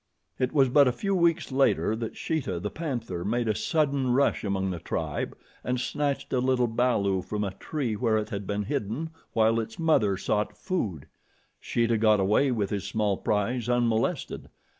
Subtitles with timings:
[0.39, 4.43] It was but a few weeks later that Sheeta, the panther, made a sudden rush
[4.43, 8.63] among the tribe and snatched a little balu from a tree where it had been
[8.63, 11.05] hidden while its mother sought food.
[11.59, 14.49] Sheeta got away with his small prize unmolested.